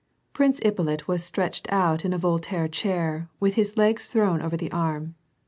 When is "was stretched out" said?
1.07-2.03